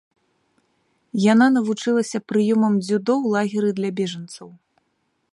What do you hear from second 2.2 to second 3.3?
прыёмам дзюдо